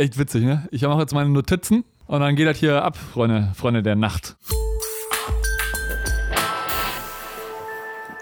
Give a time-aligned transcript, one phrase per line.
[0.00, 0.68] Echt witzig, ne?
[0.70, 4.36] Ich mache jetzt meine Notizen und dann geht das hier ab, Freunde, Freunde der Nacht.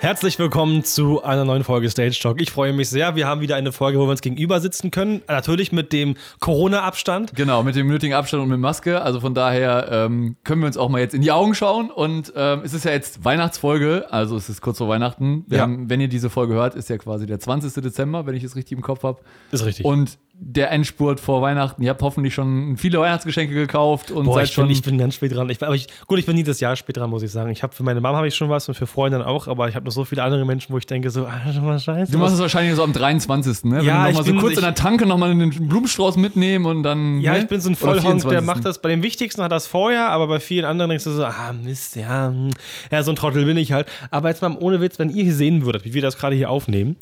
[0.01, 2.41] Herzlich willkommen zu einer neuen Folge Stage Talk.
[2.41, 3.15] Ich freue mich sehr.
[3.15, 5.21] Wir haben wieder eine Folge, wo wir uns gegenüber sitzen können.
[5.29, 7.35] Natürlich mit dem Corona-Abstand.
[7.35, 9.03] Genau, mit dem nötigen Abstand und mit Maske.
[9.03, 11.90] Also von daher ähm, können wir uns auch mal jetzt in die Augen schauen.
[11.90, 15.45] Und ähm, es ist ja jetzt Weihnachtsfolge, also es ist kurz vor Weihnachten.
[15.51, 15.63] Ja.
[15.63, 17.83] haben, wenn ihr diese Folge hört, ist ja quasi der 20.
[17.83, 19.20] Dezember, wenn ich es richtig im Kopf habe.
[19.51, 19.84] Ist richtig.
[19.84, 21.82] Und der Endspurt vor Weihnachten.
[21.82, 24.64] Ihr habt hoffentlich schon viele Weihnachtsgeschenke gekauft und Boah, seid ich schon.
[24.66, 25.48] bin, ich bin ganz spät dran.
[25.48, 27.50] Ich, aber ich, gut, ich bin nie das Jahr spät dran, muss ich sagen.
[27.50, 29.74] Ich habe für meine Mama habe ich schon was und für Freunde auch, aber ich
[29.74, 32.12] habe noch so viele andere Menschen, wo ich denke so, ah, schon mal scheiße.
[32.12, 33.64] Du machst es wahrscheinlich so am 23.
[33.64, 33.77] Ne?
[33.77, 35.68] Ja, Wenn du noch ich mal so bin- kurz ich- in der Tanke nochmal einen
[35.68, 37.20] Blumenstrauß mitnehmen und dann.
[37.20, 37.38] ja, ne?
[37.41, 38.42] ich bin so ein Vollhonk, der 24..
[38.44, 38.80] macht das.
[38.82, 41.96] Bei dem Wichtigsten hat das vorher, aber bei vielen anderen denkst du so, ah, Mist,
[41.96, 42.50] ja, hm.
[42.91, 43.86] ja, so ein Trottel bin ich halt.
[44.10, 46.50] Aber jetzt mal ohne Witz, wenn ihr hier sehen würdet, wie wir das gerade hier
[46.50, 46.96] aufnehmen.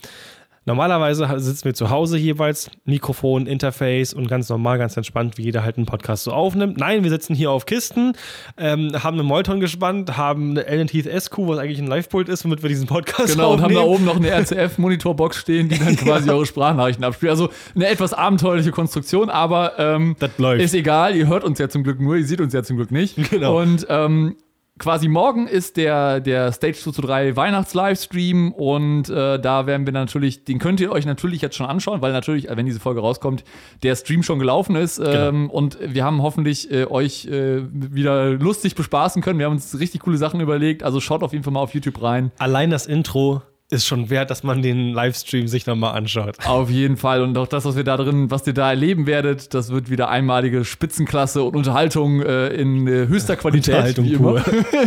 [0.67, 5.63] Normalerweise sitzen wir zu Hause jeweils, Mikrofon, Interface und ganz normal, ganz entspannt, wie jeder
[5.63, 6.79] halt einen Podcast so aufnimmt.
[6.79, 8.13] Nein, wir sitzen hier auf Kisten,
[8.57, 12.45] ähm, haben eine Molton gespannt, haben eine Ellen Heath SQ, was eigentlich ein Livepult ist,
[12.45, 13.83] womit wir diesen Podcast Genau, und haben aufnehmen.
[13.83, 17.31] da oben noch eine RCF-Monitorbox stehen, die dann quasi eure Sprachnachrichten abspielt.
[17.31, 20.63] Also eine etwas abenteuerliche Konstruktion, aber ähm, Das läuft.
[20.63, 22.91] ist egal, ihr hört uns ja zum Glück nur, ihr seht uns ja zum Glück
[22.91, 23.17] nicht.
[23.31, 23.61] Genau.
[23.61, 24.37] Und ähm,
[24.79, 29.93] quasi morgen ist der, der Stage 2 zu 3 Weihnachts-Livestream und äh, da werden wir
[29.93, 33.45] natürlich, den könnt ihr euch natürlich jetzt schon anschauen, weil natürlich, wenn diese Folge rauskommt,
[33.83, 38.75] der Stream schon gelaufen ist ähm, und wir haben hoffentlich äh, euch äh, wieder lustig
[38.75, 39.39] bespaßen können.
[39.39, 42.03] Wir haben uns richtig coole Sachen überlegt, also schaut auf jeden Fall mal auf YouTube
[42.03, 42.33] rein.
[42.39, 46.37] Allein das Intro ist schon wert, dass man den Livestream sich nochmal anschaut.
[46.47, 47.23] Auf jeden Fall.
[47.23, 50.11] Und auch das, was wir da drin, was ihr da erleben werdet, das wird wieder
[50.11, 53.75] einmalige Spitzenklasse und Unterhaltung äh, in äh, höchster Qualität.
[53.75, 54.45] Unterhaltung wie pur.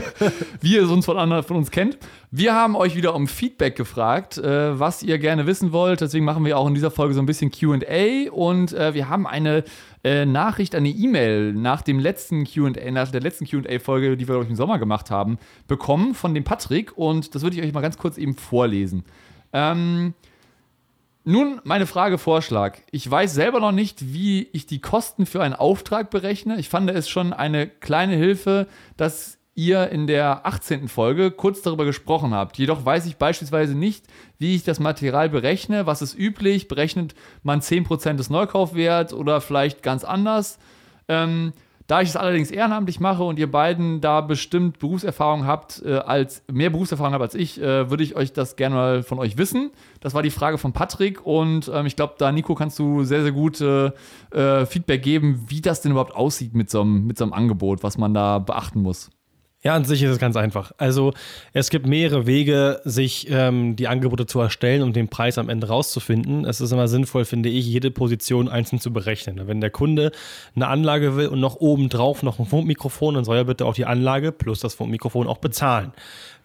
[0.61, 1.97] wie ihr es uns von anderen von uns kennt.
[2.29, 6.01] Wir haben euch wieder um Feedback gefragt, äh, was ihr gerne wissen wollt.
[6.01, 8.29] Deswegen machen wir auch in dieser Folge so ein bisschen QA.
[8.31, 9.63] Und äh, wir haben eine
[10.07, 14.45] äh, Nachricht, eine E-Mail nach dem letzten QA, nach der letzten QA-Folge, die wir, glaube
[14.45, 16.97] ich, im Sommer gemacht haben, bekommen von dem Patrick.
[16.97, 19.03] Und das würde ich euch mal ganz kurz eben vorlesen.
[19.51, 20.13] Ähm,
[21.25, 22.77] nun, meine Frage, Vorschlag.
[22.89, 26.57] Ich weiß selber noch nicht, wie ich die Kosten für einen Auftrag berechne.
[26.57, 30.87] Ich fand es schon eine kleine Hilfe, dass ihr in der 18.
[30.87, 32.57] Folge kurz darüber gesprochen habt.
[32.59, 34.05] Jedoch weiß ich beispielsweise nicht,
[34.37, 35.87] wie ich das Material berechne.
[35.87, 36.67] Was ist üblich?
[36.67, 40.59] Berechnet man 10% des Neukaufwerts oder vielleicht ganz anders?
[41.07, 41.53] Ähm,
[41.87, 46.43] da ich es allerdings ehrenamtlich mache und ihr beiden da bestimmt Berufserfahrung habt, äh, als
[46.51, 49.71] mehr Berufserfahrung habt als ich, äh, würde ich euch das gerne mal von euch wissen.
[50.01, 53.23] Das war die Frage von Patrick und ähm, ich glaube, da Nico kannst du sehr,
[53.23, 53.91] sehr gut äh,
[54.31, 57.81] äh, Feedback geben, wie das denn überhaupt aussieht mit so einem mit so einem Angebot,
[57.81, 59.09] was man da beachten muss.
[59.67, 60.71] Ja, an sich ist es ganz einfach.
[60.77, 61.11] Also
[61.51, 65.67] es gibt mehrere Wege, sich ähm, die Angebote zu erstellen und den Preis am Ende
[65.67, 66.45] rauszufinden.
[66.45, 69.45] Es ist immer sinnvoll, finde ich, jede Position einzeln zu berechnen.
[69.45, 70.13] Wenn der Kunde
[70.55, 73.85] eine Anlage will und noch obendrauf noch ein Funkmikrofon, dann soll er bitte auch die
[73.85, 75.91] Anlage plus das Funkmikrofon auch bezahlen.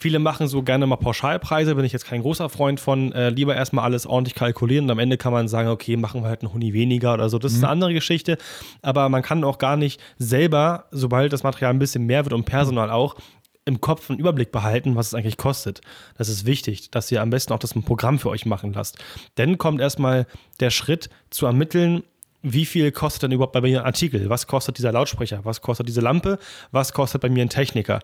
[0.02, 3.12] Viele machen so gerne mal Pauschalpreise, bin ich jetzt kein großer Freund von.
[3.12, 6.28] Äh, lieber erstmal alles ordentlich kalkulieren und am Ende kann man sagen, okay, machen wir
[6.28, 7.38] halt einen Huni weniger oder so.
[7.38, 8.36] Das ist eine andere Geschichte.
[8.82, 12.46] Aber man kann auch gar nicht selber, sobald das Material ein bisschen mehr wird und
[12.46, 13.11] Personal auch,
[13.64, 15.80] im Kopf einen Überblick behalten, was es eigentlich kostet.
[16.18, 18.98] Das ist wichtig, dass ihr am besten auch das ein Programm für euch machen lasst.
[19.36, 20.26] Dann kommt erstmal
[20.60, 22.02] der Schritt zu ermitteln,
[22.42, 24.28] wie viel kostet denn überhaupt bei mir ein Artikel?
[24.28, 25.44] Was kostet dieser Lautsprecher?
[25.44, 26.38] Was kostet diese Lampe?
[26.72, 28.00] Was kostet bei mir ein Techniker?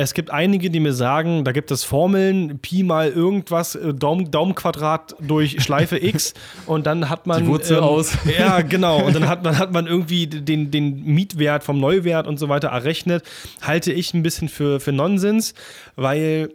[0.00, 4.30] Es gibt einige, die mir sagen, da gibt es Formeln, Pi mal irgendwas, äh, Daumen,
[4.30, 6.34] Daumenquadrat durch Schleife X
[6.66, 7.42] und dann hat man.
[7.42, 8.16] Die Wurzel aus.
[8.38, 9.04] Ja, genau.
[9.04, 12.68] Und dann hat man, hat man irgendwie den, den Mietwert vom Neuwert und so weiter
[12.68, 13.24] errechnet.
[13.60, 15.54] Halte ich ein bisschen für, für Nonsens,
[15.96, 16.50] weil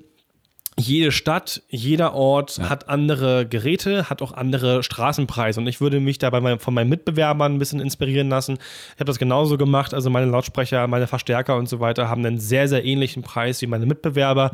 [0.77, 5.59] jede Stadt, jeder Ort hat andere Geräte, hat auch andere Straßenpreise.
[5.59, 8.57] Und ich würde mich da bei meinem, von meinen Mitbewerbern ein bisschen inspirieren lassen.
[8.93, 9.93] Ich habe das genauso gemacht.
[9.93, 13.67] Also meine Lautsprecher, meine Verstärker und so weiter haben einen sehr, sehr ähnlichen Preis wie
[13.67, 14.51] meine Mitbewerber.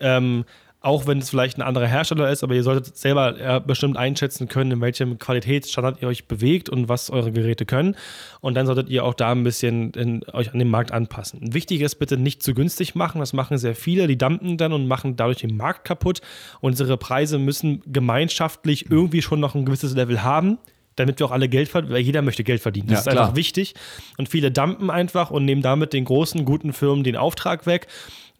[0.00, 0.44] Ähm,
[0.82, 4.70] auch wenn es vielleicht ein anderer Hersteller ist, aber ihr solltet selber bestimmt einschätzen können,
[4.72, 7.96] in welchem Qualitätsstandard ihr euch bewegt und was eure Geräte können.
[8.40, 11.52] Und dann solltet ihr auch da ein bisschen in, euch an den Markt anpassen.
[11.52, 13.18] Wichtig ist bitte nicht zu günstig machen.
[13.18, 14.06] Das machen sehr viele.
[14.06, 16.22] Die dumpen dann und machen dadurch den Markt kaputt.
[16.60, 20.58] Unsere Preise müssen gemeinschaftlich irgendwie schon noch ein gewisses Level haben
[20.96, 22.88] damit wir auch alle Geld verdienen, weil jeder möchte Geld verdienen.
[22.88, 23.36] Das Ja, ist einfach klar.
[23.36, 23.74] wichtig.
[24.18, 27.86] Und viele dumpen einfach und nehmen damit den großen, guten Firmen den Auftrag weg,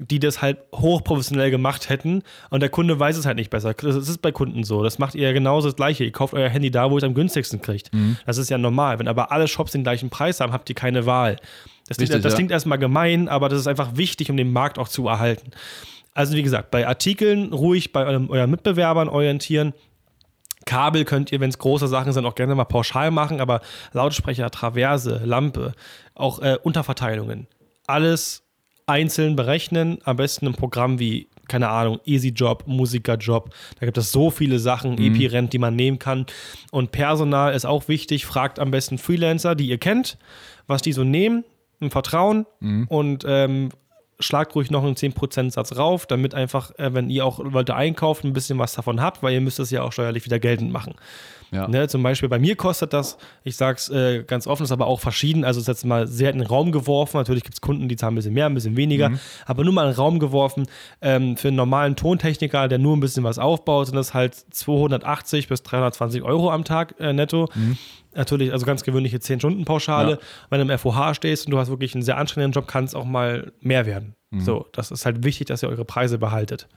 [0.00, 2.22] die das halt hochprofessionell gemacht hätten.
[2.48, 3.74] Und der Kunde weiß es halt nicht besser.
[3.74, 4.82] Das ist bei Kunden so.
[4.82, 6.04] Das macht ihr ja genauso das Gleiche.
[6.04, 7.92] Ihr kauft euer Handy da, wo ihr es am günstigsten kriegt.
[7.92, 8.16] Mhm.
[8.24, 8.98] Das ist ja normal.
[8.98, 11.36] Wenn aber alle Shops den gleichen Preis haben, habt ihr keine Wahl.
[11.86, 12.36] Das, Richtig, klingt, das ja.
[12.36, 15.50] klingt erstmal gemein, aber das ist einfach wichtig, um den Markt auch zu erhalten.
[16.14, 19.74] Also wie gesagt, bei Artikeln ruhig bei eurem, euren Mitbewerbern orientieren
[20.66, 23.60] Kabel könnt ihr, wenn es große Sachen sind, auch gerne mal pauschal machen, aber
[23.92, 25.72] Lautsprecher, Traverse, Lampe,
[26.14, 27.46] auch äh, Unterverteilungen,
[27.86, 28.42] alles
[28.90, 33.50] einzeln berechnen, am besten ein Programm wie keine Ahnung, EasyJob, Musikerjob.
[33.80, 35.16] Da gibt es so viele Sachen, mhm.
[35.16, 36.26] EP-Rent, die man nehmen kann.
[36.70, 38.24] Und Personal ist auch wichtig.
[38.24, 40.16] Fragt am besten Freelancer, die ihr kennt,
[40.68, 41.44] was die so nehmen,
[41.80, 42.86] im Vertrauen mhm.
[42.88, 43.70] und ähm,
[44.20, 48.32] schlagt ruhig noch einen 10%-Satz rauf, damit einfach, äh, wenn ihr auch Leute einkauft, ein
[48.32, 50.94] bisschen was davon habt, weil ihr müsst es ja auch steuerlich wieder geltend machen.
[51.50, 51.66] Ja.
[51.68, 54.86] Ne, zum Beispiel bei mir kostet das, ich sage es äh, ganz offen, ist aber
[54.86, 55.44] auch verschieden.
[55.44, 57.16] Also, es ist jetzt mal sehr in den Raum geworfen.
[57.16, 59.10] Natürlich gibt es Kunden, die zahlen ein bisschen mehr, ein bisschen weniger.
[59.10, 59.20] Mhm.
[59.46, 60.66] Aber nur mal in den Raum geworfen.
[61.00, 65.48] Ähm, für einen normalen Tontechniker, der nur ein bisschen was aufbaut, sind das halt 280
[65.48, 67.48] bis 320 Euro am Tag äh, netto.
[67.54, 67.76] Mhm.
[68.14, 70.12] Natürlich, also ganz gewöhnliche 10-Stunden-Pauschale.
[70.12, 70.18] Ja.
[70.50, 72.94] Wenn du im FOH stehst und du hast wirklich einen sehr anstrengenden Job, kann es
[72.94, 74.14] auch mal mehr werden.
[74.30, 74.40] Mhm.
[74.40, 76.68] So, das ist halt wichtig, dass ihr eure Preise behaltet.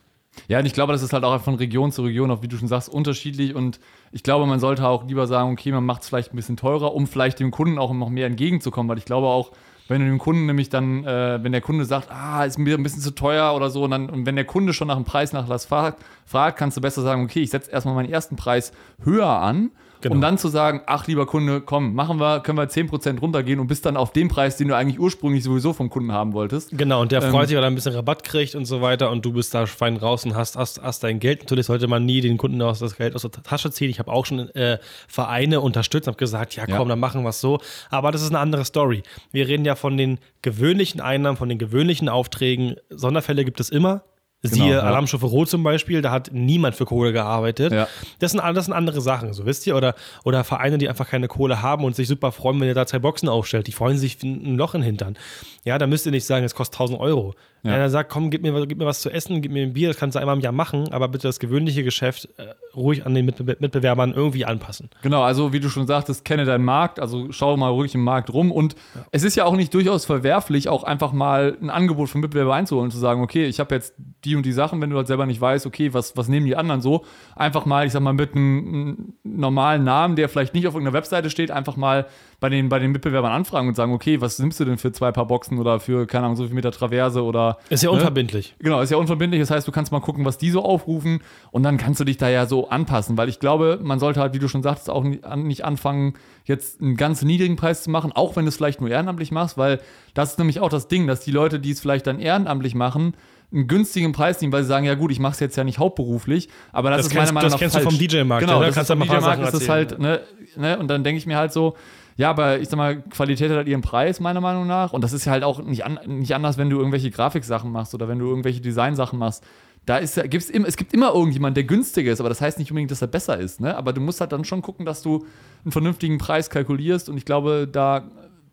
[0.48, 2.58] Ja, und ich glaube, das ist halt auch von Region zu Region, auch wie du
[2.58, 3.56] schon sagst, unterschiedlich.
[3.56, 3.80] Und
[4.12, 6.94] ich glaube, man sollte auch lieber sagen, okay, man macht es vielleicht ein bisschen teurer,
[6.94, 8.90] um vielleicht dem Kunden auch noch mehr entgegenzukommen.
[8.90, 9.52] Weil ich glaube auch,
[9.88, 12.84] wenn du dem Kunden nämlich dann, äh, wenn der Kunde sagt, ah, ist mir ein
[12.84, 15.66] bisschen zu teuer oder so, und, dann, und wenn der Kunde schon nach dem Preisnachlass
[15.66, 18.72] fragt, fragt kannst du besser sagen, okay, ich setze erstmal meinen ersten Preis
[19.04, 19.72] höher an
[20.04, 20.16] Genau.
[20.16, 23.68] Um dann zu sagen, ach lieber Kunde, komm, machen wir, können wir 10% runtergehen und
[23.68, 26.78] bist dann auf dem Preis, den du eigentlich ursprünglich sowieso vom Kunden haben wolltest.
[26.78, 29.10] Genau, und der ähm, freut sich, weil er ein bisschen Rabatt kriegt und so weiter
[29.12, 31.40] und du bist da fein raus und hast, hast, hast dein Geld.
[31.44, 33.90] Natürlich sollte man nie den Kunden aus das Geld aus der Tasche ziehen.
[33.90, 34.78] Ich habe auch schon äh,
[35.08, 36.86] Vereine unterstützt, habe gesagt, ja komm, ja.
[36.90, 37.60] dann machen wir es so.
[37.90, 39.04] Aber das ist eine andere Story.
[39.32, 42.76] Wir reden ja von den gewöhnlichen Einnahmen, von den gewöhnlichen Aufträgen.
[42.90, 44.04] Sonderfälle gibt es immer.
[44.46, 44.80] Siehe genau, ja.
[44.82, 47.72] Alarmstufe Rot zum Beispiel, da hat niemand für Kohle gearbeitet.
[47.72, 47.88] Ja.
[48.20, 49.78] Das, sind, das sind andere Sachen, so wisst ihr?
[49.78, 49.96] Oder,
[50.26, 53.00] oder Vereine, die einfach keine Kohle haben und sich super freuen, wenn ihr da zwei
[53.00, 53.68] Boxen aufstellt.
[53.68, 55.18] Die freuen sich ein Loch in den Hintern.
[55.64, 57.34] Ja, da müsst ihr nicht sagen, es kostet 1000 Euro.
[57.64, 57.72] Ja.
[57.72, 59.88] Wenn er sagt, komm, gib mir, gib mir was zu essen, gib mir ein Bier,
[59.88, 63.16] das kannst du einmal im Jahr machen, aber bitte das gewöhnliche Geschäft äh, ruhig an
[63.16, 64.90] den Mitbe Mitbewerbern irgendwie anpassen.
[65.02, 68.34] Genau, also wie du schon sagtest, kenne deinen Markt, also schau mal ruhig im Markt
[68.34, 69.06] rum und ja.
[69.12, 72.88] es ist ja auch nicht durchaus verwerflich, auch einfach mal ein Angebot von Mitbewerber einzuholen
[72.88, 73.94] und zu sagen, okay, ich habe jetzt
[74.26, 76.56] die und die Sachen, wenn du halt selber nicht weißt, okay, was, was nehmen die
[76.56, 80.74] anderen so, einfach mal, ich sag mal, mit einem, normalen Namen, der vielleicht nicht auf
[80.74, 82.06] irgendeiner Webseite steht, einfach mal
[82.40, 85.12] bei den, bei den Mitbewerbern anfragen und sagen, okay, was nimmst du denn für zwei
[85.12, 87.58] Paar Boxen oder für, keine Ahnung, so viel Meter Traverse oder.
[87.70, 87.96] Ist ja ne?
[87.96, 88.56] unverbindlich.
[88.60, 89.42] Genau, ist ja unverbindlich.
[89.42, 91.22] Das heißt, du kannst mal gucken, was die so aufrufen
[91.52, 94.34] und dann kannst du dich da ja so anpassen, weil ich glaube, man sollte halt,
[94.34, 96.16] wie du schon sagst, auch nicht anfangen,
[96.46, 99.58] jetzt einen ganz niedrigen Preis zu machen, auch wenn du es vielleicht nur ehrenamtlich machst,
[99.58, 99.80] weil
[100.14, 103.14] das ist nämlich auch das Ding, dass die Leute, die es vielleicht dann ehrenamtlich machen,
[103.54, 105.80] einen günstigen Preis nehmen, weil sie sagen, ja gut, ich mache es jetzt ja nicht
[105.80, 107.86] hauptberuflich, aber das, das ist meiner Meinung nach Das kennst falsch.
[107.86, 110.22] du vom DJ-Markt, genau, das kannst du vom DJ-Markt ist es halt, ne,
[110.56, 111.76] ne, und dann denke ich mir halt so,
[112.16, 114.94] ja, aber ich sag mal, Qualität hat halt ihren Preis, meiner Meinung nach.
[114.94, 117.94] Und das ist ja halt auch nicht, an, nicht anders, wenn du irgendwelche Grafiksachen machst
[117.96, 119.44] oder wenn du irgendwelche Designsachen machst.
[119.86, 122.72] Da ist, gibt's im, es gibt immer irgendjemand, der günstiger ist, aber das heißt nicht
[122.72, 123.60] unbedingt, dass er besser ist.
[123.60, 123.76] Ne?
[123.76, 125.26] Aber du musst halt dann schon gucken, dass du
[125.66, 127.10] einen vernünftigen Preis kalkulierst.
[127.10, 128.10] Und ich glaube, da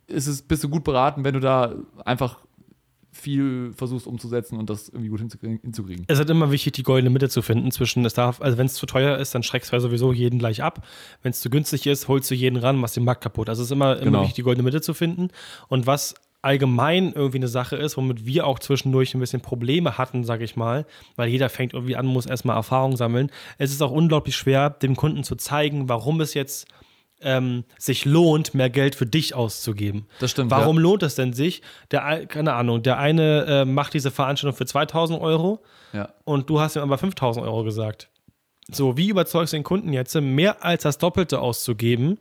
[0.06, 1.74] ist es, bist du gut beraten, wenn du da
[2.04, 2.38] einfach
[3.12, 6.04] viel versuchst umzusetzen und das irgendwie gut hinzukriegen.
[6.06, 8.74] Es ist immer wichtig, die goldene Mitte zu finden zwischen, es darf, also wenn es
[8.74, 10.86] zu teuer ist, dann schreckst du sowieso jeden gleich ab.
[11.22, 13.48] Wenn es zu günstig ist, holst du jeden ran, machst den Markt kaputt.
[13.48, 14.20] Also es ist immer, immer genau.
[14.20, 15.28] wichtig, die goldene Mitte zu finden.
[15.68, 20.24] Und was allgemein irgendwie eine Sache ist, womit wir auch zwischendurch ein bisschen Probleme hatten,
[20.24, 20.86] sage ich mal,
[21.16, 23.30] weil jeder fängt irgendwie an, muss erstmal Erfahrung sammeln.
[23.58, 26.66] Es ist auch unglaublich schwer, dem Kunden zu zeigen, warum es jetzt
[27.20, 30.06] ähm, sich lohnt, mehr Geld für dich auszugeben.
[30.18, 30.50] Das stimmt.
[30.50, 30.82] Warum ja.
[30.82, 31.62] lohnt es denn sich?
[31.90, 35.62] Der, keine Ahnung, der eine äh, macht diese Veranstaltung für 2000 Euro
[35.92, 36.12] ja.
[36.24, 38.08] und du hast ihm aber 5000 Euro gesagt.
[38.70, 42.18] So, wie überzeugst du den Kunden jetzt, mehr als das Doppelte auszugeben,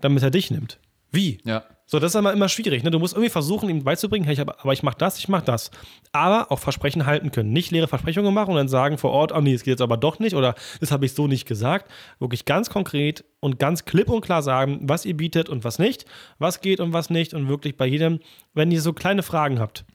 [0.00, 0.78] damit er dich nimmt?
[1.10, 1.40] Wie?
[1.44, 1.64] Ja.
[1.90, 2.84] So, das ist immer, immer schwierig.
[2.84, 2.90] Ne?
[2.90, 5.40] Du musst irgendwie versuchen, ihm beizubringen, hey, ich hab, aber ich mach das, ich mach
[5.40, 5.70] das.
[6.12, 7.50] Aber auch Versprechen halten können.
[7.50, 9.96] Nicht leere Versprechungen machen und dann sagen vor Ort, oh nee, das geht jetzt aber
[9.96, 11.90] doch nicht oder das habe ich so nicht gesagt.
[12.18, 16.04] Wirklich ganz konkret und ganz klipp und klar sagen, was ihr bietet und was nicht,
[16.38, 18.20] was geht und was nicht und wirklich bei jedem,
[18.52, 19.86] wenn ihr so kleine Fragen habt,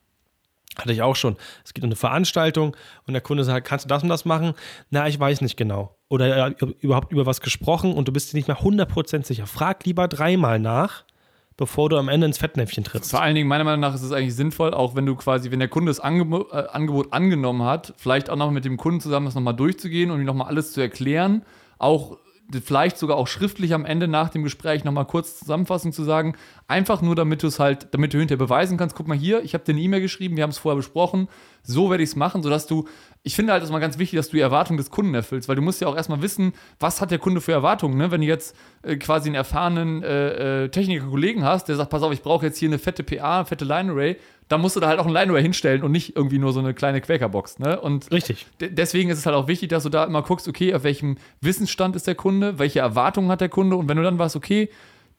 [0.76, 1.38] hatte ich auch schon.
[1.64, 4.54] Es geht um eine Veranstaltung und der Kunde sagt, kannst du das und das machen?
[4.90, 5.96] Na, ich weiß nicht genau.
[6.10, 9.46] Oder überhaupt über was gesprochen und du bist dir nicht mehr 100% sicher.
[9.46, 11.04] Frag lieber dreimal nach
[11.58, 13.12] bevor du am Ende ins Fettnäpfchen trittst.
[13.12, 15.60] Vor allen Dingen, meiner Meinung nach ist es eigentlich sinnvoll, auch wenn du quasi, wenn
[15.60, 19.26] der Kunde das Angebot, äh, Angebot angenommen hat, vielleicht auch noch mit dem Kunden zusammen
[19.26, 21.44] das nochmal durchzugehen und ihm nochmal alles zu erklären,
[21.78, 22.18] auch
[22.64, 26.36] vielleicht sogar auch schriftlich am Ende nach dem Gespräch nochmal kurz Zusammenfassung zu sagen,
[26.68, 29.54] einfach nur damit du es halt, damit du hinterher beweisen kannst, guck mal hier, ich
[29.54, 31.30] habe dir eine E-Mail geschrieben, wir haben es vorher besprochen,
[31.64, 32.88] so werde ich es machen, sodass du,
[33.24, 35.56] ich finde halt, ist mal ganz wichtig, dass du die Erwartungen des Kunden erfüllst, weil
[35.56, 38.12] du musst ja auch erstmal wissen, was hat der Kunde für Erwartungen, ne?
[38.12, 42.12] Wenn du jetzt äh, quasi einen erfahrenen äh, äh, Techniker-Kollegen hast, der sagt, pass auf,
[42.12, 44.18] ich brauche jetzt hier eine fette PA, eine fette Line-Array,
[44.54, 46.76] da musst du da halt auch ein Lineware hinstellen und nicht irgendwie nur so eine
[46.76, 47.58] kleine Quakerbox.
[47.58, 47.80] Ne?
[47.82, 48.46] Und Richtig.
[48.62, 51.96] deswegen ist es halt auch wichtig, dass du da immer guckst, okay, auf welchem Wissensstand
[51.96, 54.70] ist der Kunde, welche Erwartungen hat der Kunde und wenn du dann weißt, okay,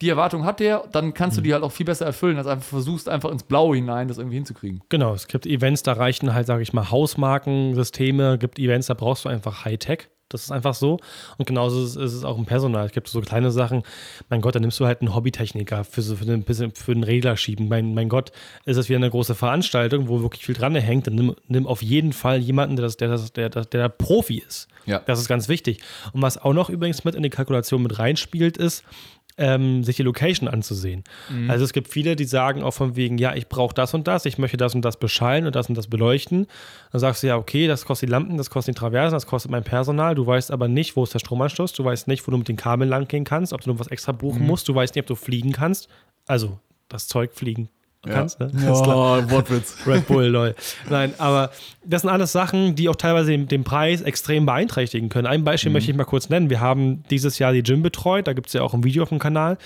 [0.01, 1.45] die Erwartung hat der, dann kannst du Mhm.
[1.45, 4.37] die halt auch viel besser erfüllen, als einfach versuchst, einfach ins Blaue hinein das irgendwie
[4.37, 4.83] hinzukriegen.
[4.89, 9.25] Genau, es gibt Events, da reichen halt, sage ich mal, Hausmarkensysteme, gibt Events, da brauchst
[9.25, 10.09] du einfach Hightech.
[10.29, 10.99] Das ist einfach so.
[11.39, 12.87] Und genauso ist, es auch im Personal.
[12.87, 13.83] Es gibt so kleine Sachen.
[14.29, 17.37] Mein Gott, da nimmst du halt einen Hobbytechniker für, so, für, den, für den Regler
[17.37, 17.69] schieben.
[17.69, 18.33] Mein, mein Gott,
[18.65, 21.07] ist das wieder eine große Veranstaltung, wo wirklich viel dran hängt.
[21.07, 23.89] Dann nimm, nimm auf jeden Fall jemanden, der, das, der, das, der, der, der da
[23.89, 24.69] Profi ist.
[24.87, 25.01] Ja.
[25.01, 25.81] Das ist ganz wichtig.
[26.13, 28.85] Und was auch noch übrigens mit in die Kalkulation mit reinspielt, ist,
[29.37, 31.05] ähm, sich die Location anzusehen.
[31.49, 34.27] Also es gibt viele, die sagen auch von wegen, ja, ich brauche das und das,
[34.27, 36.47] ich möchte das und das beschallen und das und das beleuchten.
[36.93, 39.51] Dann sagst du ja, okay, das kostet die Lampen, das kostet die Traversen, das kostet
[39.51, 40.15] mein Personal.
[40.15, 42.57] Du weißt aber nicht, wo ist der Stromanschluss, du weißt nicht, wo du mit den
[42.57, 45.09] Kabeln lang gehen kannst, ob du noch was extra buchen musst, du weißt nicht, ob
[45.09, 45.89] du fliegen kannst.
[46.27, 47.69] Also das Zeug fliegen
[48.13, 48.47] kannst, ne?
[48.47, 49.31] Ist klar.
[49.31, 49.77] Wortwitz.
[49.87, 50.55] Red Bull, lol.
[50.89, 51.51] Nein, aber
[51.85, 55.27] das sind alles Sachen, die auch teilweise den, den Preis extrem beeinträchtigen können.
[55.27, 56.51] Ein Beispiel möchte ich mal kurz nennen.
[56.51, 59.09] Wir haben dieses Jahr die Gym betreut, da gibt es ja auch ein Video auf
[59.11, 59.59] dem Kanal.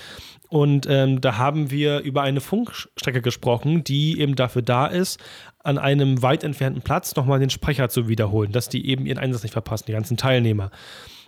[0.49, 5.19] Und ähm, da haben wir über eine Funkstrecke gesprochen, die eben dafür da ist,
[5.63, 9.43] an einem weit entfernten Platz nochmal den Sprecher zu wiederholen, dass die eben ihren Einsatz
[9.43, 10.71] nicht verpassen, die ganzen Teilnehmer.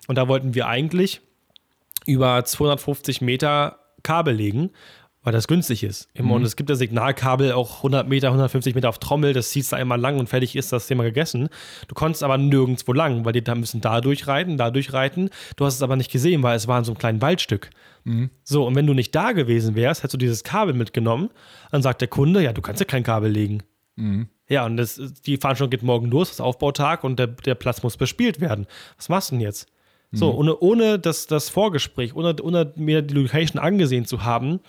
[0.08, 1.22] Und da wollten wir eigentlich
[2.06, 4.72] über 250 Meter Kabel legen,
[5.24, 6.10] weil das günstig ist.
[6.14, 6.34] Immer.
[6.34, 9.76] Und es gibt ja Signalkabel auch 100 Meter, 150 Meter auf Trommel, das ziehst du
[9.76, 11.50] einmal lang und fertig ist das Thema gegessen.
[11.88, 15.30] Du konntest aber nirgendwo lang, weil die da müssen da durchreiten, da durchreiten.
[15.58, 17.70] Du hast es aber nicht gesehen, weil es war in so einem kleinen Waldstück.
[18.44, 21.30] So, und wenn du nicht da gewesen wärst, hättest du dieses Kabel mitgenommen,
[21.72, 23.62] dann sagt der Kunde, ja, du kannst ja kein Kabel legen.
[24.48, 27.84] Ja, und das, die Veranstaltung geht morgen los, das ist Aufbautag und der, der Platz
[27.84, 28.66] muss bespielt werden.
[28.98, 29.68] Was machst du denn jetzt?
[30.14, 34.60] So, ohne, ohne das, das Vorgespräch, ohne, ohne mir die Location angesehen zu haben,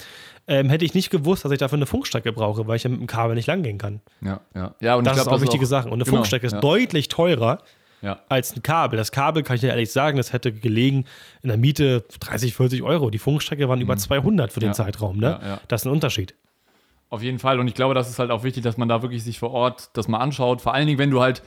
[0.47, 3.01] ähm, hätte ich nicht gewusst, dass ich dafür eine Funkstrecke brauche, weil ich ja mit
[3.01, 4.01] dem Kabel nicht langgehen kann.
[4.21, 4.75] Ja, ja.
[4.81, 5.89] ja und Das ich ist glaub, auch wichtige Sache.
[5.89, 6.61] Und eine genau, Funkstrecke ist ja.
[6.61, 7.59] deutlich teurer
[8.03, 8.21] Ja.
[8.29, 8.97] als ein Kabel.
[8.97, 11.07] Das Kabel, kann ich dir ehrlich sagen, das hätte gelegen
[11.43, 13.11] in der Miete 30, 40 Euro.
[13.11, 14.71] Die Funkstrecke waren über 200 für den Mhm.
[14.71, 14.75] Ja.
[14.75, 15.17] Zeitraum.
[15.19, 15.41] Ne?
[15.45, 15.61] Ja.
[15.67, 16.35] Das ist ein Unterschied.
[17.11, 17.59] Auf jeden Fall.
[17.59, 19.91] Und ich glaube, das ist halt auch wichtig, dass man da wirklich sich vor Ort
[19.95, 20.61] das mal anschaut.
[20.63, 21.43] Vor allen Dingen, wenn du halt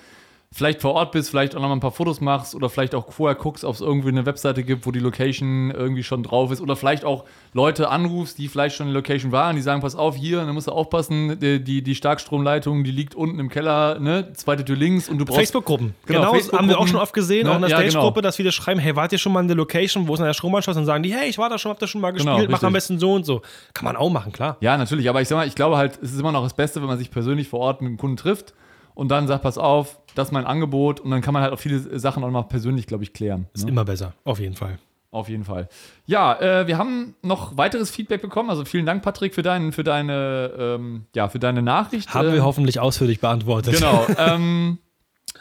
[0.55, 3.11] vielleicht vor Ort bist, vielleicht auch noch mal ein paar Fotos machst oder vielleicht auch
[3.11, 6.61] vorher guckst, ob es irgendwie eine Webseite gibt, wo die Location irgendwie schon drauf ist
[6.61, 9.97] oder vielleicht auch Leute anrufst, die vielleicht schon in der Location waren, die sagen, pass
[9.97, 13.99] auf, hier, dann musst du aufpassen, die, die, die Starkstromleitung, die liegt unten im Keller,
[13.99, 15.93] ne, zweite Tür links und du brauchst Facebook-Gruppen.
[16.05, 17.51] Genau, Genau, haben wir auch schon oft gesehen, Ne?
[17.51, 17.89] auch in der Ja, genau.
[17.89, 20.25] Stage-Gruppe, dass viele schreiben, hey, wart ihr schon mal in der Location, wo ist denn
[20.27, 20.77] der Stromanschluss?
[20.77, 22.63] Und sagen die, hey, ich war da schon, hab das schon mal Genau, gespielt, mach
[22.63, 23.41] am besten so und so.
[23.73, 24.55] Kann man auch machen, klar.
[24.61, 26.79] Ja, natürlich, aber ich sag mal, ich glaube halt, es ist immer noch das Beste,
[26.79, 28.53] wenn man sich persönlich vor Ort mit dem Kunden trifft
[28.95, 31.59] und dann sagt, pass auf, das ist mein Angebot und dann kann man halt auch
[31.59, 33.47] viele Sachen auch noch persönlich, glaube ich, klären.
[33.53, 34.79] Ist immer besser, auf jeden Fall.
[35.11, 35.69] Auf jeden Fall.
[36.07, 38.49] Ja, äh, wir haben noch weiteres Feedback bekommen.
[38.49, 42.13] Also vielen Dank, Patrick, für, dein, für, deine, ähm, ja, für deine Nachricht.
[42.13, 43.75] Haben Ähm, wir hoffentlich ausführlich beantwortet.
[43.75, 44.05] Genau.
[44.17, 44.77] ähm,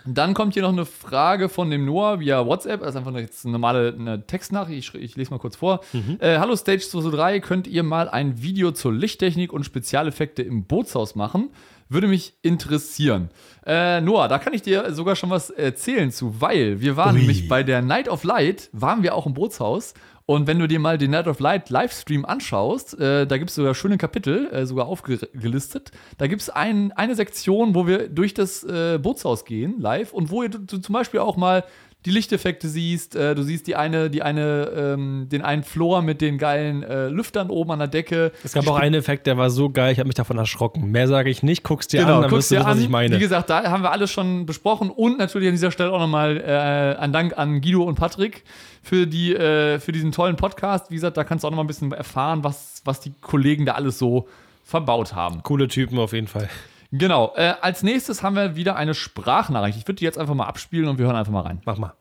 [0.06, 2.80] dann kommt hier noch eine Frage von dem Noah via WhatsApp.
[2.82, 4.94] Das ist einfach eine, normale eine Textnachricht.
[4.94, 5.80] Ich, ich lese mal kurz vor.
[6.20, 11.16] Äh, Hallo Stage 203, könnt ihr mal ein Video zur Lichttechnik und Spezialeffekte im Bootshaus
[11.16, 11.50] machen?
[11.94, 13.30] Würde mich interessieren.
[13.64, 17.20] Äh, Noah, da kann ich dir sogar schon was erzählen zu, weil wir waren Ui.
[17.20, 19.94] nämlich bei der Night of Light, waren wir auch im Bootshaus.
[20.26, 23.54] Und wenn du dir mal den Night of Light Livestream anschaust, äh, da gibt es
[23.54, 25.92] sogar schöne Kapitel, äh, sogar aufgelistet.
[26.18, 30.30] Da gibt es ein, eine Sektion, wo wir durch das äh, Bootshaus gehen, live, und
[30.30, 31.62] wo ihr, zum Beispiel auch mal
[32.04, 33.16] die Lichteffekte siehst.
[33.16, 37.08] Äh, du siehst die eine, die eine, ähm, den einen Floor mit den geilen äh,
[37.08, 38.32] Lüftern oben an der Decke.
[38.42, 40.90] Es gab auch einen Effekt, der war so geil, ich habe mich davon erschrocken.
[40.90, 42.76] Mehr sage ich nicht, guck's dir Genau, an, dann guckst wirst du dir wissen, was
[42.78, 42.82] an.
[42.84, 43.16] ich meine.
[43.16, 46.37] Wie gesagt, da haben wir alles schon besprochen und natürlich an dieser Stelle auch nochmal
[46.37, 48.44] äh, ein Dank an Guido und Patrick
[48.82, 50.90] für, die, äh, für diesen tollen Podcast.
[50.90, 53.73] Wie gesagt, da kannst du auch nochmal ein bisschen erfahren, was, was die Kollegen da
[53.73, 54.28] alles so
[54.62, 55.42] verbaut haben.
[55.42, 56.49] Coole Typen auf jeden Fall.
[56.96, 57.32] Genau.
[57.34, 59.76] Äh, als nächstes haben wir wieder eine Sprachnachricht.
[59.76, 61.60] Ich würde die jetzt einfach mal abspielen und wir hören einfach mal rein.
[61.64, 61.94] Mach mal.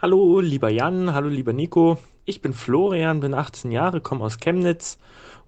[0.00, 1.98] Hallo, lieber Jan, hallo, lieber Nico.
[2.24, 4.96] Ich bin Florian, bin 18 Jahre, komme aus Chemnitz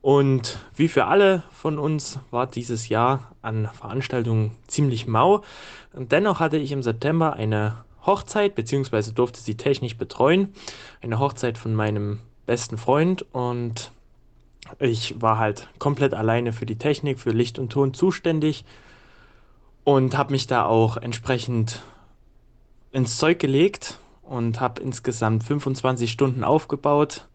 [0.02, 5.44] und wie für alle von uns war dieses Jahr an Veranstaltungen ziemlich mau.
[5.92, 10.52] Und dennoch hatte ich im September eine Hochzeit, beziehungsweise durfte sie technisch betreuen.
[11.00, 13.92] Eine Hochzeit von meinem besten Freund und
[14.78, 18.64] ich war halt komplett alleine für die Technik, für Licht und Ton zuständig
[19.84, 21.82] und habe mich da auch entsprechend
[22.92, 27.28] ins Zeug gelegt und habe insgesamt 25 Stunden aufgebaut.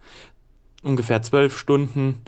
[0.82, 2.22] Ungefähr 12 Stunden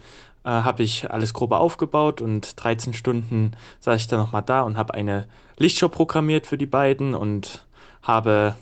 [0.43, 4.77] äh, habe ich alles grobe aufgebaut und 13 Stunden saß ich dann nochmal da und
[4.77, 5.27] habe eine
[5.57, 7.65] Lichtshow programmiert für die beiden und
[8.03, 8.55] habe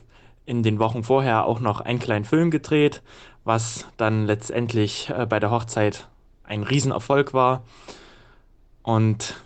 [0.45, 3.01] in den Wochen vorher auch noch einen kleinen Film gedreht,
[3.43, 6.07] was dann letztendlich äh, bei der Hochzeit
[6.49, 7.63] ein Riesenerfolg war.
[8.83, 9.41] Und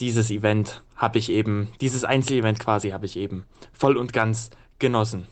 [0.00, 5.28] dieses Event habe ich eben, dieses Einzelevent quasi habe ich eben voll und ganz genossen.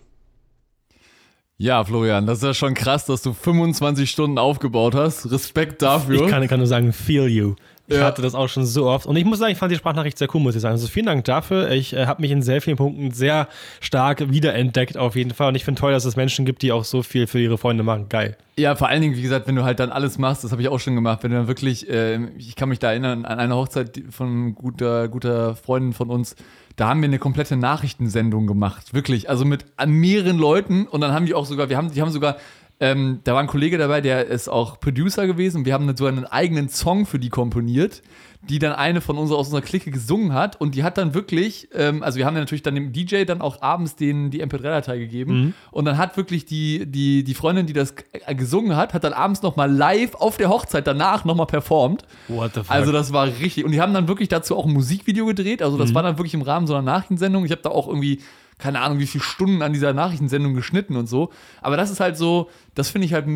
[1.57, 5.31] Ja, Florian, das ist ja schon krass, dass du 25 Stunden aufgebaut hast.
[5.31, 6.25] Respekt dafür.
[6.25, 7.55] Ich kann, kann nur sagen, feel you.
[7.87, 8.05] Ich ja.
[8.05, 9.07] hatte das auch schon so oft.
[9.07, 10.73] Und ich muss sagen, ich fand die Sprachnachricht sehr cool, muss ich sagen.
[10.73, 11.71] Also vielen Dank dafür.
[11.71, 13.47] Ich äh, habe mich in sehr vielen Punkten sehr
[13.81, 15.49] stark wiederentdeckt, auf jeden Fall.
[15.49, 17.83] Und ich finde toll, dass es Menschen gibt, die auch so viel für ihre Freunde
[17.83, 18.09] machen.
[18.09, 18.39] Geil.
[18.57, 20.69] Ja, vor allen Dingen, wie gesagt, wenn du halt dann alles machst, das habe ich
[20.69, 23.55] auch schon gemacht, wenn du dann wirklich, äh, ich kann mich da erinnern an eine
[23.55, 26.37] Hochzeit von guter, guter Freundin von uns,
[26.77, 28.95] da haben wir eine komplette Nachrichtensendung gemacht.
[28.95, 29.31] Wirklich.
[29.31, 30.87] Also mit mehreren Leuten.
[30.87, 32.37] Und dann haben die auch sogar, wir haben, die haben sogar
[32.81, 35.65] ähm, da war ein Kollege dabei, der ist auch Producer gewesen.
[35.65, 38.03] Wir haben so einen eigenen Song für die komponiert,
[38.49, 40.61] die dann eine von uns aus unserer Clique gesungen hat.
[40.61, 43.63] Und die hat dann wirklich, ähm, also wir haben natürlich dann dem DJ dann auch
[43.63, 45.35] abends den, die MP3-Datei gegeben.
[45.35, 45.55] Mhm.
[45.71, 47.95] Und dann hat wirklich die, die, die Freundin, die das
[48.37, 52.05] gesungen hat, hat dann abends nochmal live auf der Hochzeit danach nochmal performt.
[52.29, 52.71] What the fuck?
[52.71, 53.65] Also das war richtig.
[53.65, 55.63] Und die haben dann wirklich dazu auch ein Musikvideo gedreht.
[55.63, 55.95] Also das mhm.
[55.95, 57.45] war dann wirklich im Rahmen so einer Nachrichtensendung.
[57.45, 58.21] Ich habe da auch irgendwie
[58.59, 61.31] keine Ahnung, wie viele Stunden an dieser Nachrichtensendung geschnitten und so.
[61.61, 63.27] Aber das ist halt so, das finde ich halt,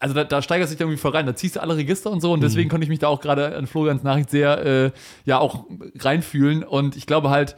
[0.00, 1.26] also da, da steigert sich irgendwie voll rein.
[1.26, 2.70] Da ziehst du alle Register und so und deswegen mhm.
[2.70, 4.90] konnte ich mich da auch gerade an Florians Nachricht sehr, äh,
[5.24, 5.64] ja, auch
[5.98, 6.62] reinfühlen.
[6.62, 7.56] Und ich glaube halt,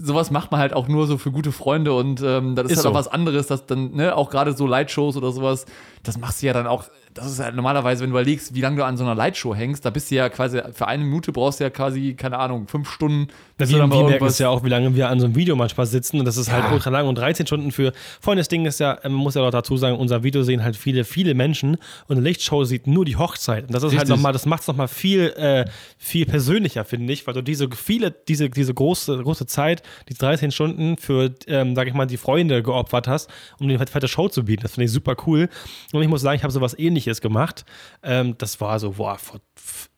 [0.00, 2.78] sowas macht man halt auch nur so für gute Freunde und ähm, das ist, ist
[2.78, 2.90] halt so.
[2.90, 5.66] auch was anderes, dass dann, ne, auch gerade so Lightshows oder sowas,
[6.06, 6.84] das machst du ja dann auch
[7.16, 9.84] das ist halt normalerweise, wenn du überlegst, wie lange du an so einer Lightshow hängst,
[9.84, 12.90] da bist du ja quasi, für eine Minute brauchst du ja quasi, keine Ahnung, fünf
[12.90, 13.28] Stunden.
[13.56, 16.18] Das wir, merken es ja auch, wie lange wir an so einem Video manchmal sitzen
[16.18, 16.64] und das ist halt ja.
[16.64, 19.42] halt ultra lang und 13 Stunden für, vorhin das Ding ist ja, man muss ja
[19.42, 23.06] auch dazu sagen, unser Video sehen halt viele, viele Menschen und eine Lichtshow sieht nur
[23.06, 24.10] die Hochzeit und das ist halt Richtig.
[24.10, 25.64] halt nochmal, das macht es nochmal viel, äh,
[25.96, 30.50] viel persönlicher, finde ich, weil du diese viele, diese, diese große, große Zeit, die 13
[30.50, 34.44] Stunden für, ähm, sag ich mal, die Freunde geopfert hast, um die fette Show zu
[34.44, 34.62] bieten.
[34.62, 35.48] Das finde ich super cool
[35.96, 37.64] und ich muss sagen, ich habe sowas ähnliches gemacht
[38.02, 39.40] ähm, das war so, boah, vor,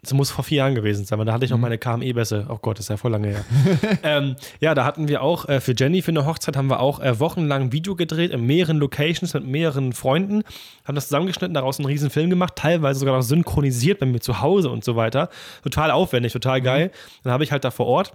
[0.00, 1.62] das muss vor vier Jahren gewesen sein, weil da hatte ich noch mhm.
[1.62, 2.46] meine KME-Bässe.
[2.48, 3.44] Oh Gott, das ist ja voll lange her.
[4.02, 7.00] ähm, ja, da hatten wir auch äh, für Jenny für eine Hochzeit haben wir auch
[7.00, 10.42] äh, wochenlang ein Video gedreht in mehreren Locations mit mehreren Freunden,
[10.84, 14.40] haben das zusammengeschnitten, daraus einen riesen Film gemacht, teilweise sogar noch synchronisiert bei mir zu
[14.40, 15.28] Hause und so weiter.
[15.62, 16.86] Total aufwendig, total geil.
[16.88, 17.20] Mhm.
[17.24, 18.12] Dann habe ich halt da vor Ort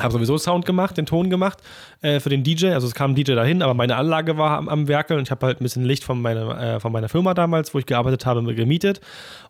[0.00, 1.58] habe sowieso Sound gemacht, den Ton gemacht
[2.02, 2.68] äh, für den DJ.
[2.68, 5.30] Also es kam ein DJ dahin, aber meine Anlage war am, am Werkeln und ich
[5.30, 8.26] habe halt ein bisschen Licht von meiner, äh, von meiner Firma damals, wo ich gearbeitet
[8.26, 9.00] habe, gemietet.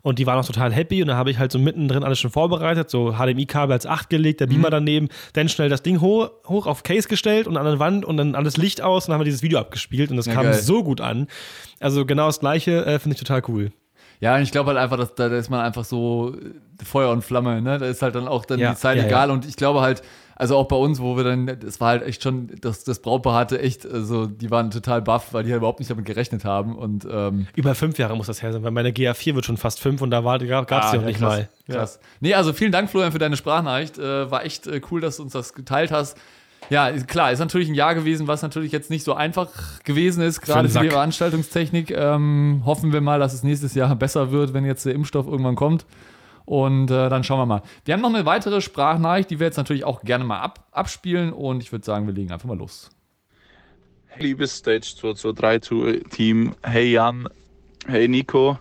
[0.01, 1.01] Und die waren auch total happy.
[1.01, 4.39] Und dann habe ich halt so mittendrin alles schon vorbereitet, so HDMI-Kabel als 8 gelegt,
[4.39, 4.71] der Beamer mhm.
[4.71, 8.17] daneben, dann schnell das Ding hoch, hoch auf Case gestellt und an der Wand und
[8.17, 10.43] dann alles Licht aus und dann haben wir dieses Video abgespielt und das ja, kam
[10.45, 10.53] geil.
[10.55, 11.27] so gut an.
[11.79, 13.71] Also genau das gleiche äh, finde ich total cool.
[14.19, 16.35] Ja, ich glaube halt einfach, dass da ist man einfach so
[16.83, 17.77] Feuer und Flamme, ne?
[17.77, 19.31] Da ist halt dann auch dann ja, die Zeit ja, egal.
[19.31, 20.01] Und ich glaube halt,
[20.39, 23.35] also auch bei uns, wo wir dann, das war halt echt schon, das, das Brautpaar
[23.35, 26.77] hatte echt, also die waren total baff, weil die halt überhaupt nicht damit gerechnet haben.
[26.77, 29.81] Und, ähm, Über fünf Jahre muss das her sein, weil meine GA4 wird schon fast
[29.81, 31.49] fünf und da gab es ah, ja noch nicht krass, mal.
[31.67, 31.99] Krass.
[32.01, 32.07] Ja.
[32.21, 33.99] Nee, also vielen Dank, Florian, für deine Sprachnachricht.
[33.99, 36.17] Äh, war echt äh, cool, dass du uns das geteilt hast.
[36.69, 39.49] Ja, klar, ist natürlich ein Jahr gewesen, was natürlich jetzt nicht so einfach
[39.83, 41.91] gewesen ist, gerade für, die Veranstaltungstechnik.
[41.91, 45.55] Ähm, hoffen wir mal, dass es nächstes Jahr besser wird, wenn jetzt der Impfstoff irgendwann
[45.55, 45.85] kommt.
[46.45, 47.61] Und äh, dann schauen wir mal.
[47.85, 51.31] Wir haben noch eine weitere Sprachnachricht, die wir jetzt natürlich auch gerne mal ab, abspielen.
[51.33, 52.89] Und ich würde sagen, wir legen einfach mal los.
[54.07, 56.55] Hey, liebes Stage 223 Team.
[56.63, 57.29] Hey Jan.
[57.87, 58.57] Hey Nico.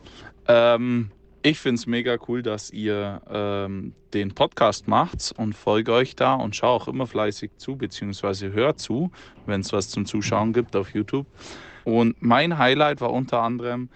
[0.46, 1.10] Ähm,
[1.48, 6.34] ich finde es mega cool, dass ihr ähm, den Podcast macht und folge euch da
[6.34, 9.10] und schaue auch immer fleißig zu, beziehungsweise hört zu,
[9.46, 11.26] wenn es was zum Zuschauen gibt auf YouTube.
[11.84, 13.88] Und mein Highlight war unter anderem,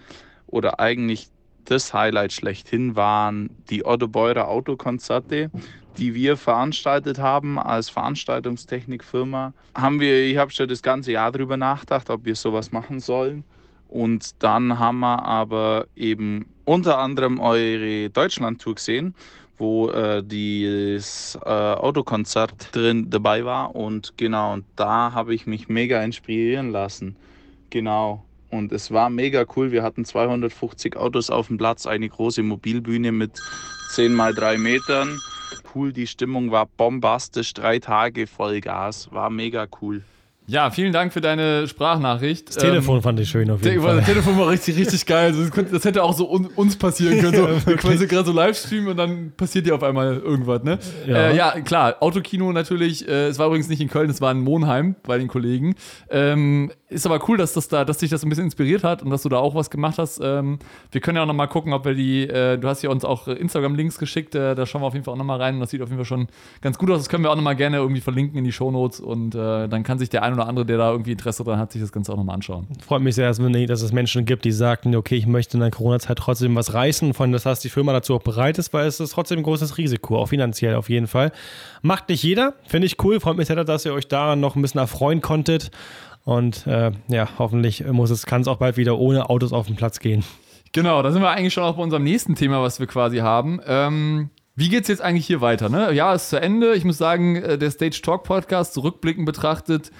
[0.47, 1.29] oder eigentlich
[1.65, 5.51] das Highlight schlechthin waren die Otto Beurer Autokonzerte,
[5.97, 9.53] die wir veranstaltet haben als Veranstaltungstechnikfirma.
[9.75, 13.43] Haben wir, ich habe schon das ganze Jahr darüber nachgedacht, ob wir sowas machen sollen.
[13.87, 19.15] Und dann haben wir aber eben unter anderem eure Deutschland-Tour gesehen,
[19.57, 23.75] wo äh, das äh, Autokonzert drin dabei war.
[23.75, 27.15] Und genau, und da habe ich mich mega inspirieren lassen.
[27.69, 28.23] Genau.
[28.49, 29.71] Und es war mega cool.
[29.71, 33.41] Wir hatten 250 Autos auf dem Platz, eine große Mobilbühne mit
[33.93, 35.19] 10 mal 3 Metern.
[35.73, 37.53] Cool, die Stimmung war bombastisch.
[37.53, 39.11] Drei Tage Vollgas.
[39.11, 40.03] War mega cool.
[40.45, 42.49] Ja, vielen Dank für deine Sprachnachricht.
[42.49, 43.97] Das Telefon ähm, fand ich schön auf jeden Fall.
[43.97, 45.27] Das Telefon war richtig, richtig geil.
[45.27, 47.35] Also das, das, hätte auch so un, uns passieren können.
[47.35, 50.79] So, ja, wir quasi gerade so Livestream und dann passiert dir auf einmal irgendwas, ne?
[51.07, 51.95] Ja, äh, ja klar.
[52.01, 53.07] Autokino natürlich.
[53.07, 55.75] Äh, es war übrigens nicht in Köln, es war in Monheim bei den Kollegen.
[56.09, 59.09] Ähm, ist aber cool, dass das da, dass dich das ein bisschen inspiriert hat und
[59.09, 60.19] dass du da auch was gemacht hast.
[60.21, 60.59] Ähm,
[60.91, 63.05] wir können ja auch noch mal gucken, ob wir die, äh, du hast ja uns
[63.05, 65.61] auch Instagram-Links geschickt, äh, da schauen wir auf jeden Fall auch noch mal rein und
[65.61, 66.27] das sieht auf jeden Fall schon
[66.61, 66.99] ganz gut aus.
[66.99, 69.83] Das können wir auch noch mal gerne irgendwie verlinken in die Shownotes und äh, dann
[69.83, 72.11] kann sich der ein oder andere, der da irgendwie Interesse dran hat, sich das Ganze
[72.11, 72.67] auch noch mal anschauen.
[72.85, 75.71] Freut mich sehr, dass, dass es Menschen gibt, die sagten, okay, ich möchte in der
[75.71, 78.99] Corona-Zeit trotzdem was reißen, von das heißt, die Firma dazu auch bereit ist, weil es
[78.99, 81.31] ist trotzdem ein großes Risiko, auch finanziell auf jeden Fall.
[81.81, 84.61] Macht nicht jeder, finde ich cool, freut mich sehr, dass ihr euch daran noch ein
[84.61, 85.71] bisschen erfreuen konntet.
[86.25, 89.75] Und äh, ja, hoffentlich muss es, kann es auch bald wieder ohne Autos auf den
[89.75, 90.23] Platz gehen.
[90.71, 93.59] Genau, da sind wir eigentlich schon auch bei unserem nächsten Thema, was wir quasi haben.
[93.67, 95.69] Ähm, wie geht's jetzt eigentlich hier weiter?
[95.69, 95.93] Ne?
[95.93, 96.75] Ja, ist zu Ende.
[96.75, 99.91] Ich muss sagen, äh, der Stage Talk Podcast, zurückblickend betrachtet,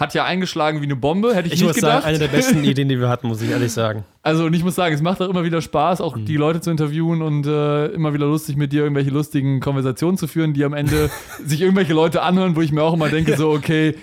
[0.00, 1.34] hat ja eingeschlagen wie eine Bombe.
[1.34, 2.02] Hätte ich, ich nicht muss gedacht.
[2.02, 4.04] sagen, eine der besten Ideen, die wir hatten, muss ich ehrlich sagen.
[4.22, 6.24] Also, und ich muss sagen, es macht auch immer wieder Spaß, auch mhm.
[6.24, 10.26] die Leute zu interviewen und äh, immer wieder lustig mit dir irgendwelche lustigen Konversationen zu
[10.26, 11.10] führen, die am Ende
[11.44, 13.94] sich irgendwelche Leute anhören, wo ich mir auch immer denke, so, okay,